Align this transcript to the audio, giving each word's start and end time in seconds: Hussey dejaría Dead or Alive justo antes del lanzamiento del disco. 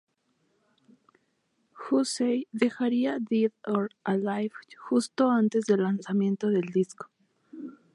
Hussey 1.75 2.47
dejaría 2.51 3.19
Dead 3.19 3.51
or 3.67 3.91
Alive 4.03 4.49
justo 4.89 5.29
antes 5.31 5.65
del 5.67 5.83
lanzamiento 5.83 6.49
del 6.49 6.65
disco. 6.73 7.11